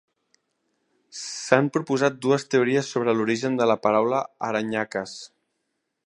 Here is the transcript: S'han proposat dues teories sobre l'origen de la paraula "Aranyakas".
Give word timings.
S'han 1.17 1.67
proposat 1.75 2.17
dues 2.25 2.45
teories 2.53 2.89
sobre 2.95 3.15
l'origen 3.17 3.59
de 3.59 3.67
la 3.73 3.79
paraula 3.83 4.23
"Aranyakas". 4.51 5.13